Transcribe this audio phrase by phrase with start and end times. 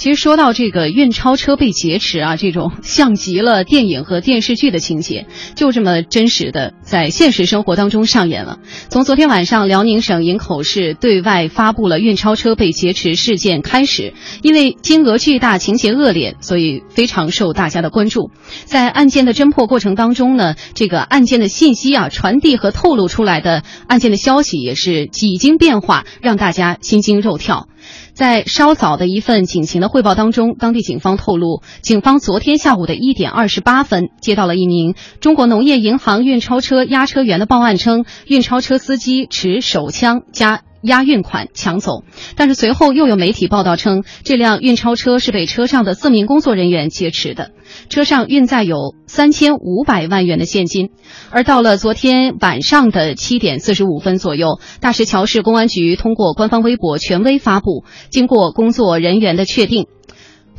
[0.00, 5.26] 其实说到这个运钞车被劫持啊，这种像极了电影和电视剧的情节，
[5.56, 8.60] 就这么真实的在现实生活当中上演了。
[8.88, 18.30] 从昨天晚上辽宁省营口市对外发布了运钞车被劫持事件开始，因为金额巨大、情节恶劣，所以非常受大家的关注。
[18.64, 27.68] 在案件的侦破过程当中呢，这个案件的信息啊传递和透露出来的案件的消息也是几经变化，让大家心惊肉跳。
[28.12, 40.62] 在稍早的一份警情的汇报当中，当地警方透露，警方昨天下午的一点二十八分接到了一名中国农业银行运钞车押车员的报案，称运钞车司机持手枪加。
[40.82, 42.04] 押运款抢走，
[42.36, 47.50] 但是随后又有媒体报道称，这辆运钞车是被车上的四名工作人员劫持的，
[47.88, 50.90] 车上运载有三千五百万元的现金。
[51.30, 59.86] 而到了昨天晚上的七点四十五分左右，大石桥市公安局通过官方微博权威发布，经过工作人员的确定，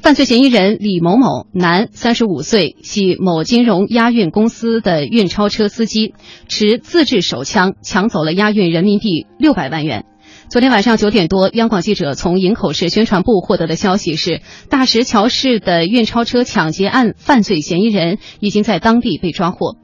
[0.02, 6.14] 犯罪嫌疑人李某某，男，三十五岁，系某金融押运公司的运钞车司机，
[6.48, 10.06] 持自制手枪抢走了押运人民币六百万元。
[10.52, 19.78] 昨天晚上九点多，央广记者从营口市宣传部获得的消息是，大石桥市的运钞车抢劫案犯罪嫌疑人已经在当地被抓获。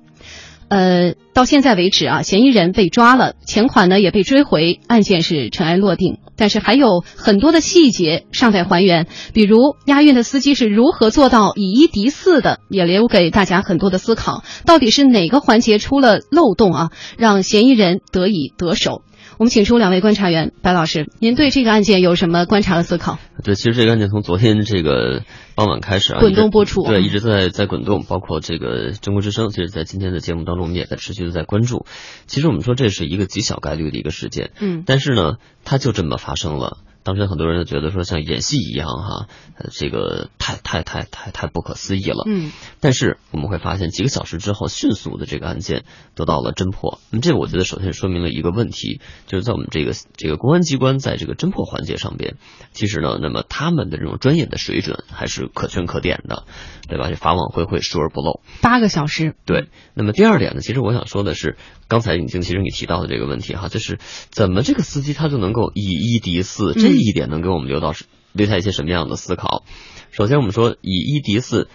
[0.67, 6.17] 呃，到现在为止啊，嫌疑人被抓了，钱款呢也被追回，案件是尘埃落定。
[6.35, 14.43] 但是还有很多的细节尚待还原，比如押运的司机是如何做到以一敌四的，也留给大家很多的思考。
[14.65, 19.01] 到底是哪个环节出了漏洞啊，让嫌疑人得以得手？
[19.37, 23.19] 我们请出两位观察员，白老师，您对这个案件有什么观察和思考？
[23.43, 25.21] 对，其实这个案件从昨天这个
[25.53, 31.85] 傍晚开始啊，滚动播出，对，一直在在滚动，包括这个中国之声，其实，在今天的节目当中，我们也在持续的在关注。
[32.25, 36.77] 其实我们说这是一个极小概率的一个事件，嗯，但是呢，它就这么发生了。
[37.07, 39.27] 当时很多人都觉得说像演戏一样哈，
[39.57, 42.25] 呃，这个太太太太太不可思议了。
[42.27, 45.85] 嗯，但是我们会发现几个小时之后，迅速的这个案件
[46.15, 46.99] 得到了侦破。
[47.09, 52.35] 那么这我觉得首先说明了一个问题，就是在我们这个这个公安机关在这个侦破环节上边，
[52.73, 56.43] 其实呢，那么他们的这种专业的水准还是可圈可点的，
[56.89, 57.07] 对吧？
[57.07, 58.41] 这法网恢恢，疏而不漏。
[58.61, 59.33] 八个小时。
[59.45, 59.69] 对。
[59.93, 61.55] 那么第二点呢，其实我想说的是，
[61.87, 63.97] 刚才已经其实你提到的这个问题哈，就是
[64.29, 66.73] 怎么这个司机他就能够以一敌四？
[66.73, 67.93] 这一点能给我们留到
[68.33, 69.63] 留下一些什么样的思考？
[70.11, 71.69] 首先，我们说以一敌四，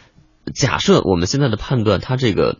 [0.55, 2.59] 假设我们现在的判断，他这个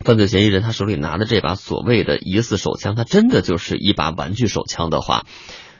[0.00, 5.24] 犯罪嫌疑人他手里拿的这把所谓的疑似手枪，他真的就是一把玩具手枪的话，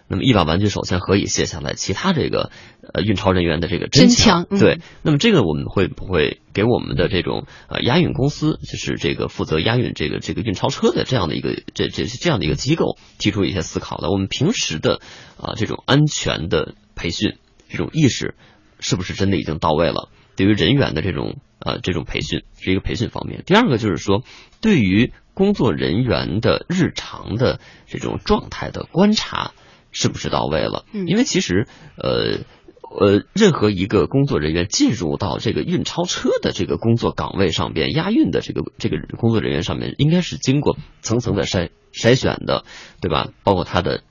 [0.08, 2.50] 那么一把玩具手枪何以卸下来其他这个
[2.94, 4.46] 呃运钞人员的这个真枪？
[4.50, 14.10] 嗯对，那么这个我们会不会给我们的这种呃押运公司，就是这个负责押运这个这个运钞车的这样的一个这这这样的一个机构提出一些思考呢？
[14.10, 15.00] 我们平时的
[15.36, 17.36] 啊这种安全的培训，
[17.68, 18.34] 这种意识
[18.78, 20.08] 是不是真的已经到位了？
[20.36, 23.42] 对于人员的这种呃这种培训是一个培训方面。
[23.44, 24.22] 第二个就是说，
[24.60, 29.52] 对于工作人员的日常的这种状态的观察
[29.96, 30.84] 是不是到位了？
[30.92, 32.44] 嗯因为其实呃。
[32.88, 42.64] 呃，任何一个工作人员进入到这个运钞车的这个工作岗位上边，押运的这个这个工作人员上面，应该是经过层层的筛筛选的，
[43.02, 43.32] 对吧？
[43.42, 44.02] 包括他的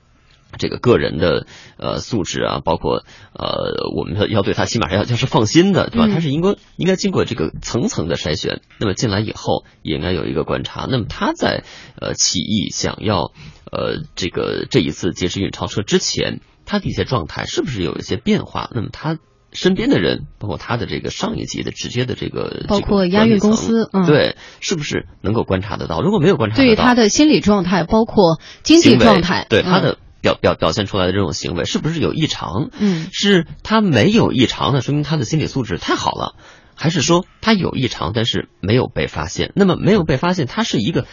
[0.58, 1.46] 这个个人的
[1.78, 6.06] 呃素质啊，包括呃我们要对他起码要要是放心的，对吧？
[6.06, 10.86] 嗯他是应该应该经过这个层层的筛选，那么进来以后也应该有一个观察。
[10.90, 11.64] 那么他在
[12.00, 13.32] 呃起义想要
[13.70, 18.70] 呃这个这一次劫持运钞车之前，他的一些状态是不是有一些变化？
[18.74, 19.18] 那么他。
[19.52, 26.02] 身边的人，包括他的这个上一级的直接的这个，包括押运公司嗯对，是不是能够观察得到？
[26.02, 32.70] 如果没有观察得到，对于他的心理状态，包括经济状态，对他嗯的表表表现出来的这种行为是不是有异常？
[32.80, 36.34] 嗯是他没有异常呢，说明他的心理素质太好了，
[36.74, 39.52] 还是说他有异常，但是没有被发现？
[39.54, 41.06] 那么没有被发现，他是一个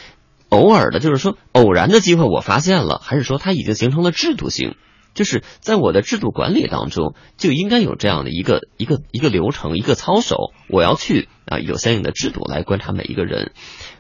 [0.50, 4.74] 偶尔的，就是说偶然的机会我发现了，还是说他已经形成了制度性？
[5.14, 13.52] 就是在我的制度管理当中，就应该有这样的一个一个一个流程，一个操守，我要去啊有相应的制度来观察每一个人。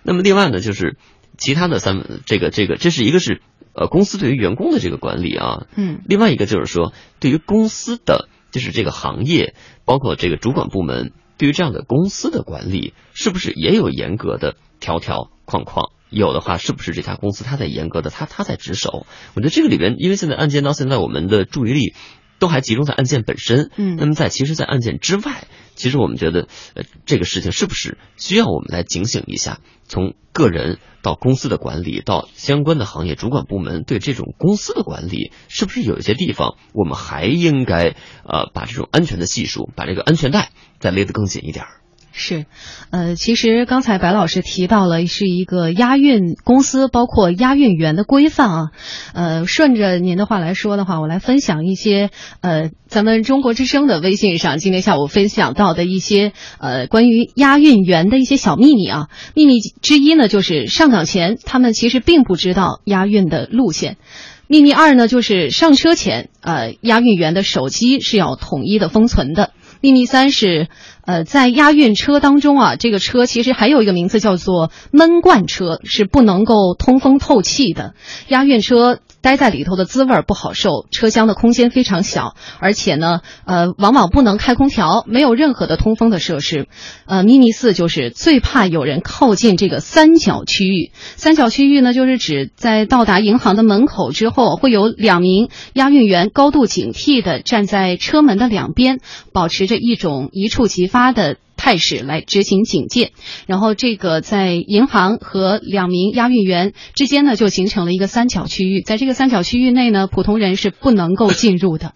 [0.02, 0.98] 那么另外呢，就是
[1.38, 3.42] 其他的三这个这个，这是一个是
[3.74, 9.56] 呃公司对于员工的这个管理啊，嗯另外一个就是说，对于公司的就是这个行业，
[9.86, 15.92] 包括这个主管部门，对于这样的公司的管理，是不是也有严格的条条框框？
[16.10, 19.08] 有的话，是不是这家公司它在严格的，它它在值守？
[19.34, 21.96] 我觉得这个里边，因为现在案件到现在，我们的注意力
[22.38, 29.60] 都还集中在案件本身，嗯那么在其实，在案件之外，其实我们觉得，呃，这个事情是不是需要我们来警醒一下？
[29.86, 41.83] 从个人到公司的管理，到相关的行业主管部门对这种公司的管理，是不是有一些地方我们还应该呃把这种安全的系数，把这个安全带再勒得更紧一点儿？
[42.15, 42.45] 是，
[42.92, 48.71] 呃，其实刚才白老师提到了是一个押运公司，包括押运员的规范啊。
[49.15, 52.12] 呃，顺着您的话来说的话，我来分享一些
[52.42, 59.07] 呃，咱们中国之声的微信上今天下午分享到的一些呃关于押运员的一些小秘密啊。
[59.33, 63.98] 秘密之一呢，就是上岗前他们其实并不知道押运的路线。
[64.45, 69.50] 秘密二呢，就是上车前，呃，押运员的手机是要统一的封存的。
[69.84, 70.70] 秘密三是，
[71.06, 77.94] 呃，在押运车当中啊，这个车其实还有一个名字叫做闷罐车，是不能够通风透气的。
[78.30, 86.68] 押运车待在里头的滋味不好受，车厢的空间非常小，而且呢，呃，往往不能开空调，没有任何的通风的设施。
[87.06, 90.92] 呃，秘密四就是最怕有人靠近这个三角区域。
[91.16, 99.00] 三角区域呢，就是指在到达银行的门口之后，会有两名押运员高度警惕地站在车门的两边，
[99.31, 99.78] 保持着。
[99.84, 103.13] 一种一触即发的态势来执行警戒，
[103.48, 111.94] 然后这个在银行和两名押运员之间呢，就形成了一个三角区域，在这个三角区域内呢，普通人是不能够进入的。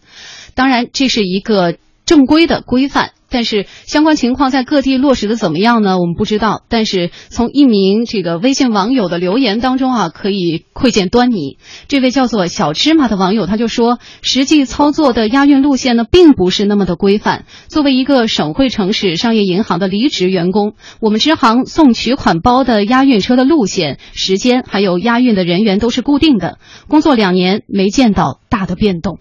[0.56, 1.76] 当然，这是一个
[2.06, 3.12] 正规的规范。
[3.30, 6.00] 但是相关情况在各地落实的怎么样呢？
[6.00, 6.64] 我们不知道。
[6.70, 11.58] 但是从一名这个微信网友的留言当中啊，可以窥见端倪。
[11.88, 17.46] 这位叫做小芝麻的网友他就说，实际操作的押运路线呢，并不是那么的规范。
[17.68, 26.60] 作为一个省会城市商业银行的离职员工，我们支行送取款包的押运车的路线、时间还有押运的人员都是固定的。
[26.88, 29.20] 工作两年没见到大的变动。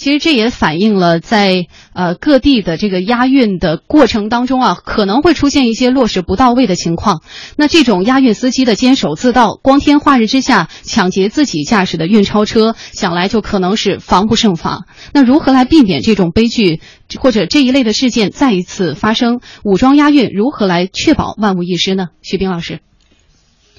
[0.00, 7.20] 其实这也反映了在呃各地的这个押运的过程当中啊，可能会出现一些落实不到位的情况。
[7.54, 14.86] 那这种押运司机的坚守自盗、光天化日之下抢劫自己驾驶的运钞车，想来就可能是防不胜防。
[15.12, 16.80] 那如何来避免这种悲剧
[17.18, 19.42] 或者这一类的事件再一次发生？
[19.64, 22.06] 武装押运如何来确保万无一失呢？
[22.22, 22.80] 徐冰老师，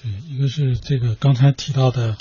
[0.04, 2.16] 对，一个是这个刚才提到的。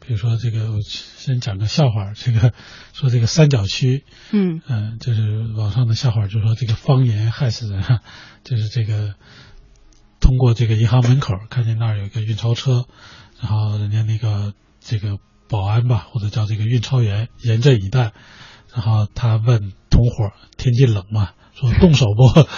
[0.00, 2.12] 比如说这个，我先讲个笑话。
[2.14, 2.52] 这个
[2.92, 7.82] 说这个三角区，嗯嗯，就是网上的笑话，就说这个方言害死人。
[8.42, 9.14] 就是这个
[10.20, 12.86] 通过这个银行门口看见那儿有一个运钞车，
[13.40, 15.18] 然后人家那个这个
[15.48, 18.12] 保安吧，或者叫这个运钞员严阵以待，
[18.72, 22.48] 然后他问同伙：“天气冷嘛？”说动手不？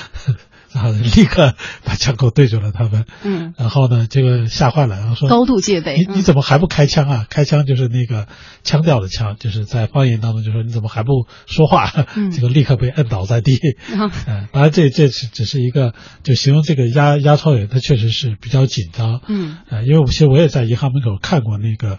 [0.74, 1.54] 然后 立刻
[1.84, 7.26] 把枪口对准了他们，嗯，然后呢，这个吓坏了，然后说高度戒备，你你怎么还不开枪啊？
[7.28, 8.26] 开枪就是那个
[8.64, 11.90] 腔调的枪，就是在方言当中就说你怎么还不说话？
[12.34, 13.58] 这个立刻被摁倒在地。
[14.26, 19.20] 嗯，当然这这是只是一个就形容这个押押钞员，他确实是比较紧张。
[19.28, 21.98] 嗯，呃，因为我其实我也在银行门口看过那个，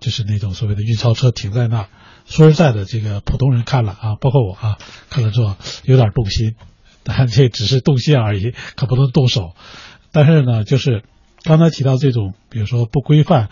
[0.00, 1.86] 就是那种所谓的运钞车停在那儿。
[2.24, 4.78] 说实在的，这个普通人看了啊，包括我啊，
[5.10, 6.54] 看了之后有点动心。
[7.04, 9.54] 但这只是动心而已，可不能动手。
[10.10, 11.02] 但是呢，就是
[11.42, 13.48] 刚才提到这种，比如说不规范，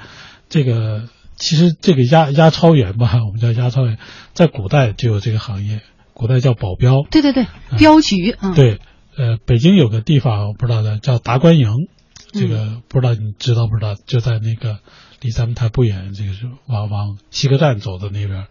[0.49, 3.99] 这个其实这个押押钞员吧，我们叫押钞员，
[4.35, 5.81] 在古代就有这个行业，
[6.13, 7.03] 古代叫保镖。
[7.11, 7.47] 对对对，
[7.79, 8.37] 镖局。
[8.55, 8.79] 对，
[9.17, 11.89] 呃，北京有个地方我不知道的，叫达官营，
[12.33, 13.95] 这个不知道你知道不知道？
[14.07, 14.79] 就在那个
[15.21, 18.47] 离咱们台不远，这个是往往西客站走的那边。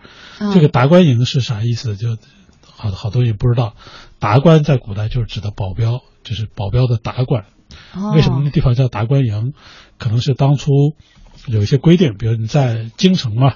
[0.54, 1.96] 这个达官营是啥意思？
[1.96, 2.18] 就
[2.80, 3.76] 好好多也不知道。
[4.20, 7.46] 达官在古代就是指的保镖，就是保镖的达官。
[8.16, 9.54] 为什么那地方叫达官营？
[9.98, 10.72] 可能是当初
[11.46, 13.56] 有一些规定，比如你在京城嘛，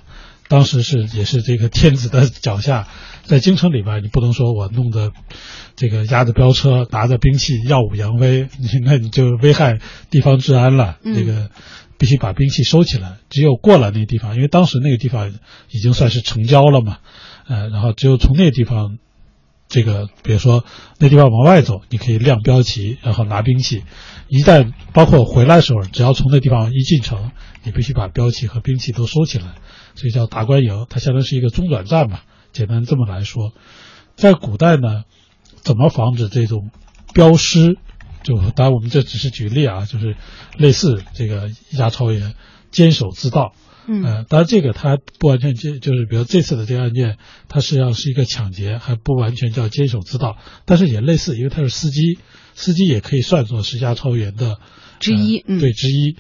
[0.50, 2.88] 当时是也是这个天子的脚下，
[3.24, 5.12] 在京城里边，你不能说我弄的
[5.76, 8.50] 这个押着飙车，拿着兵器耀武扬威，
[8.84, 9.80] 那你就危害
[10.12, 10.98] 地方治安了。
[11.04, 11.50] 这个
[11.98, 15.32] 必须把兵器收起来，只有过了那地方，因为当时那个地方
[15.72, 16.98] 已经算是城郊了嘛，
[17.48, 19.00] 呃，然后只有从那个地方。
[19.74, 20.64] 这个，比如说
[21.00, 23.84] 那地方往外走，你可以亮标旗，然后拿兵器。
[24.28, 27.32] 一旦包括回来的时候，只要从那地方一进城，
[27.64, 29.56] 你必须把标旗和兵器都收起来。
[29.96, 32.20] 所以叫达官营，它相当于是一个中转站嘛。
[32.52, 33.52] 简单这么来说，
[34.16, 35.06] 在古代呢，
[35.64, 36.70] 怎么防止这种
[37.16, 37.80] 镖师？
[38.22, 40.16] 就当然我们这只是举例啊，就是
[40.56, 42.36] 类似这个押钞员
[42.70, 43.54] 坚守自盗。
[43.86, 47.18] 嗯，当然这个它不完全就就是，比如这次的这个案件，
[47.50, 52.18] 它实际上是一个抢劫，还不完全叫监守自盗，但是也类似，因为他是司机，
[52.56, 54.60] 司机也可以算作十佳超员的
[55.00, 56.16] 之一，嗯对之一。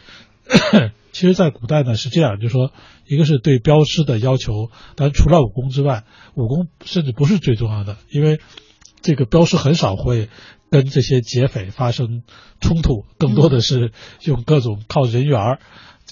[1.14, 2.72] 其实，在古代呢是这样，就是说，
[3.08, 6.04] 一个是对镖师的要求，但除了武功之外，
[6.36, 8.42] 武功甚至不是最重要的，因为
[9.02, 10.28] 这个镖师很少会
[10.72, 12.24] 跟这些劫匪发生
[12.60, 13.92] 冲突，更多的是
[14.24, 15.60] 用各种靠人缘儿。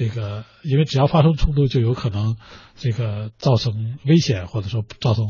[0.01, 2.35] 这个因为只要发生冲突，就有可能
[2.75, 5.27] 这个造成危险，或者说造成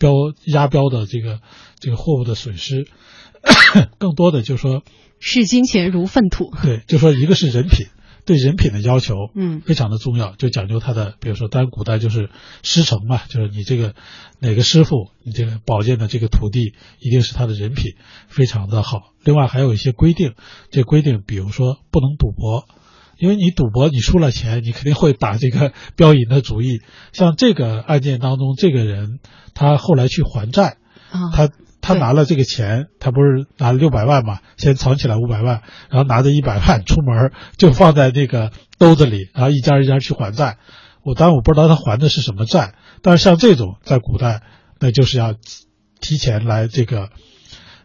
[0.00, 0.10] 标
[0.46, 1.38] 压标的这个
[1.78, 2.88] 这个货物的损失。
[3.98, 4.82] 更多的就是说，
[5.20, 6.50] 视金钱如粪土。
[6.60, 7.86] 对，就说一个是人品。
[8.26, 12.30] 对人品的要求，嗯，非常的重要，就讲究他的，比如说，当然古代就是
[12.62, 13.94] 师承嘛，就是你这个
[14.40, 17.94] 哪个师傅，你这个保健的这个徒弟，一定是他的人品
[18.28, 19.14] 非常的好。
[19.24, 20.34] 另外还有一些规定，
[20.70, 22.68] 这规定，比如说不能赌博，
[23.20, 26.80] 因为你赌博，你输了钱，你肯定会打这个标银的主意。
[27.12, 29.20] 像这个案件当中，这个人
[29.54, 30.78] 他后来去还债，
[31.32, 31.48] 他。
[31.82, 34.40] 他拿了这个钱，他不是拿了六百万嘛？
[34.58, 40.58] 先藏起来五百万，然后拿着一百万出门，就放在那个兜子里，然后一家一家去还债。
[41.02, 44.42] 我当然我不知道他还的是什么债，但是像这种在古代，
[44.78, 45.34] 那就是要
[46.02, 47.08] 提前来这个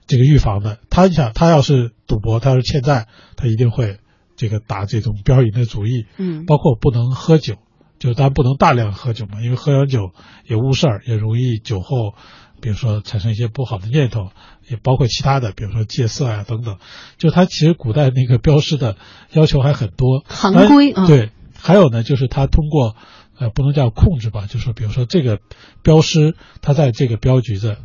[0.07, 0.77] 这个预防的。
[0.89, 3.99] 他想，他要是赌博，他要是欠债，他一定会
[4.35, 6.05] 这个打这种标赢的主意。
[6.17, 7.55] 嗯，包括不能喝酒，
[7.99, 10.11] 就当然不能大量喝酒嘛，因为喝完酒
[10.47, 12.13] 也误事儿，也容易酒后。
[12.61, 14.29] 比如说产生一些不好的念头，
[14.67, 16.77] 也包括其他的，比如说戒色啊等等。
[17.17, 18.95] 就他其实古代那个标识的
[19.33, 21.05] 要求还很多，行规啊。
[21.05, 22.95] 对，还有呢，就是他通过
[23.37, 25.41] 呃不能叫控制吧，就是比如说这个
[25.83, 27.77] 镖师，他在这个镖局的，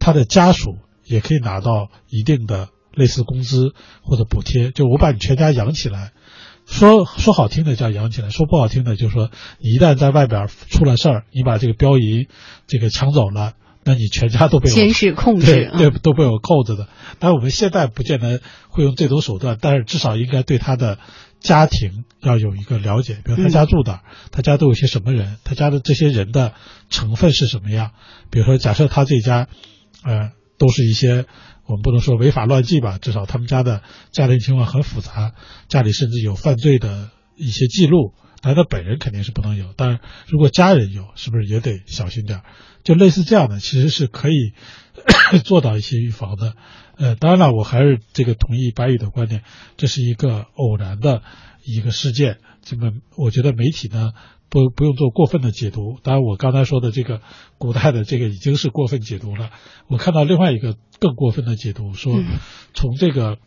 [0.00, 4.70] 他的家属也可以拿到一定的类似工资或者补贴。
[4.70, 6.12] 就我把你全家养起来，
[6.66, 12.26] 说说好听的叫养起来，说不好听的就是说你一旦在外边出了事儿，你把这个标银
[12.66, 13.54] 这个抢走了。
[13.84, 16.86] 那你全家都被监视控制，对对，都被我扣着的。
[17.18, 21.00] 但，我们现在不见得会用这种手段，但是至少应该对他的
[21.40, 26.54] 家庭要有一个了解，比如他家住哪，他家都有些什么人，他家的这些人的
[26.90, 27.90] 成分是什么样。
[28.30, 29.48] 比如说，假设他这家，
[30.04, 30.30] 呃，
[30.62, 31.26] 都是一些
[31.66, 35.34] 我们不能说违法乱纪吧，至少他们家的家庭情况很复杂，
[35.66, 38.12] 家里甚至有犯罪的一些记录。
[38.42, 42.42] 他本人肯定是不能有，但是如果家人有，是不是也得小心点？
[42.82, 44.52] 就类似这样的，其实是可以
[45.44, 46.54] 做到一些预防的。
[46.96, 49.44] 呃，当然了，我还是这个同意白宇的观点，
[49.76, 51.22] 这是一个偶然的
[51.64, 52.38] 一个事件。
[52.62, 54.12] 这么，我觉得媒体呢
[54.50, 55.98] 不不用做过分的解读。
[56.02, 57.22] 当然，我刚才说的这个
[57.58, 59.50] 古代的这个已经是过分解读了。
[59.86, 62.20] 我看到另外一个更过分的解读，说
[62.74, 63.38] 从这个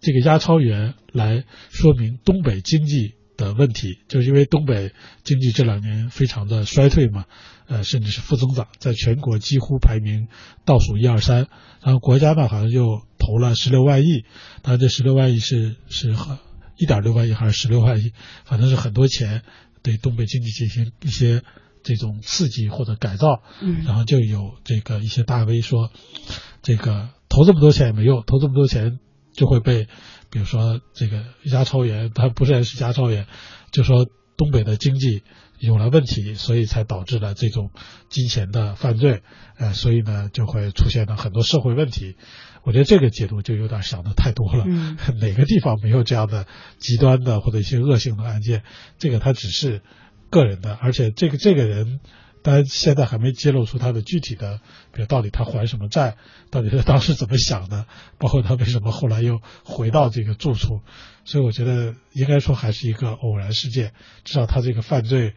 [0.00, 3.14] 这个押钞员来说明东北经济。
[3.42, 4.92] 的问题，就是因为东北
[5.24, 7.24] 经济这两年非常的衰退嘛，
[7.66, 10.28] 呃，甚至是负增长，在全国几乎排名
[10.64, 11.48] 倒数一二三。
[11.82, 14.24] 然后国家呢，好像又投了十六万亿，
[14.62, 16.38] 当然这十六万亿是是很
[16.76, 18.12] 一点六万亿还是十六万亿，
[18.44, 19.42] 反正是很多钱，
[19.82, 21.42] 对东北经济进行一些
[21.82, 23.42] 这种刺激或者改造。
[23.60, 25.90] 嗯，然后就有这个一些大 V 说，
[26.62, 29.00] 这个投这么多钱也没用，投这么多钱
[29.34, 29.88] 就会被。
[30.32, 33.26] 比如说这个押钞员，他不是是押钞员，
[33.70, 34.06] 就说
[34.38, 35.22] 东北的经济
[35.58, 37.70] 有了问题，所以才导致了这种
[38.08, 39.22] 金钱的犯罪，
[39.58, 42.16] 呃，所以呢就会出现了很多社会问题。
[42.64, 44.64] 我觉得这个解读就有点想的太多了。
[44.66, 46.46] 嗯， 哪个地方没有这样的
[46.78, 48.62] 极端的或者一些恶性的案件？
[48.98, 49.82] 这个他只是
[50.30, 52.00] 个人的，而且这个这个人。
[52.42, 54.60] 但，现在还没揭露出他的具体的，
[54.92, 56.16] 比如到底他还什么债，
[56.50, 57.86] 到底他当时怎么想的，
[58.18, 60.80] 包括他为什么后来又回到这个住处，
[61.24, 63.92] 所以我觉得应该说还是一个偶然事件，
[64.24, 65.34] 至少他这个犯罪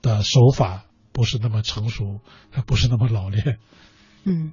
[0.00, 2.20] 的手法不是那么成熟，
[2.66, 3.58] 不是那么老练。
[4.28, 4.52] 嗯，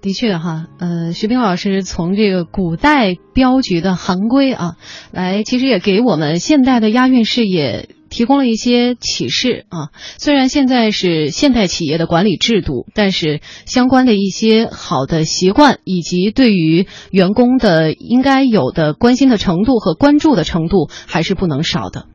[0.00, 4.76] 的确哈，呃，徐冰老师从这个古代镖局的行规啊，
[5.12, 7.90] 来其实也给我们现代的押运事业。
[8.12, 9.88] 提供了一些启示啊，
[10.18, 22.06] 虽然现在是现代企业的管理制度，但是相关的一些好的习惯以及对于员工的应该有的关心的程度和关注的程度，还是不能少的。